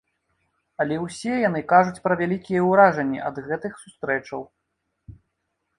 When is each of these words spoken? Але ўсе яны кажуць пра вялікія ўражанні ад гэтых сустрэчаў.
Але 0.83 0.95
ўсе 1.03 1.33
яны 1.49 1.61
кажуць 1.73 2.03
пра 2.07 2.17
вялікія 2.23 2.61
ўражанні 2.69 3.19
ад 3.27 3.35
гэтых 3.51 3.71
сустрэчаў. 3.85 4.41